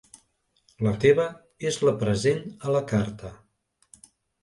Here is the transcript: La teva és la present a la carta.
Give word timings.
La 0.87 0.93
teva 1.03 1.27
és 1.73 1.79
la 1.89 1.95
present 2.07 2.43
a 2.71 2.77
la 2.79 2.85
carta. 2.97 3.35